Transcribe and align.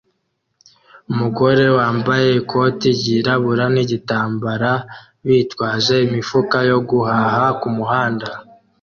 Umugore 1.11 1.65
wambaye 1.77 2.27
ikoti 2.39 2.87
ryirabura 2.99 3.65
nigitambara 3.73 4.71
bitwaje 5.27 5.95
imifuka 6.07 6.57
yo 6.69 6.79
guhaha 6.89 7.43
kumuhanda 7.59 8.27